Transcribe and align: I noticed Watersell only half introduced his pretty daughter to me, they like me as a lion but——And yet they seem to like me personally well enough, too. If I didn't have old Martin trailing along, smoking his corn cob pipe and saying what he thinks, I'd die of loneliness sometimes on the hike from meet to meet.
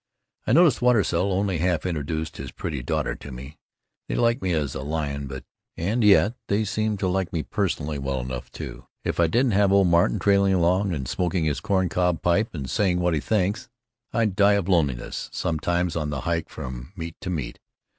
I 0.47 0.53
noticed 0.53 0.81
Watersell 0.81 1.31
only 1.31 1.59
half 1.59 1.85
introduced 1.85 2.37
his 2.37 2.51
pretty 2.51 2.81
daughter 2.81 3.13
to 3.13 3.31
me, 3.31 3.59
they 4.07 4.15
like 4.15 4.41
me 4.41 4.51
as 4.51 4.73
a 4.73 4.81
lion 4.81 5.27
but——And 5.27 6.03
yet 6.03 6.33
they 6.47 6.63
seem 6.65 6.97
to 6.97 7.07
like 7.07 7.31
me 7.31 7.43
personally 7.43 7.99
well 7.99 8.19
enough, 8.19 8.49
too. 8.49 8.87
If 9.03 9.19
I 9.19 9.27
didn't 9.27 9.51
have 9.51 9.71
old 9.71 9.89
Martin 9.89 10.17
trailing 10.17 10.55
along, 10.55 11.05
smoking 11.05 11.45
his 11.45 11.59
corn 11.59 11.87
cob 11.87 12.23
pipe 12.23 12.55
and 12.55 12.67
saying 12.67 12.99
what 12.99 13.13
he 13.13 13.19
thinks, 13.19 13.69
I'd 14.11 14.35
die 14.35 14.53
of 14.53 14.67
loneliness 14.67 15.29
sometimes 15.31 15.95
on 15.95 16.09
the 16.09 16.21
hike 16.21 16.49
from 16.49 16.93
meet 16.95 17.21
to 17.21 17.29
meet. 17.29 17.59